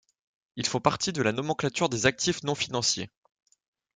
Ils 0.55 0.65
font 0.65 0.79
partie 0.79 1.13
de 1.13 1.21
la 1.21 1.31
nomenclature 1.31 1.87
des 1.87 2.07
actifs 2.07 2.41
non 2.41 2.55
financiers. 2.55 3.11